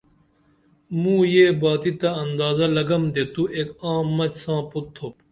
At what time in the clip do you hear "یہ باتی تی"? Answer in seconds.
1.33-2.09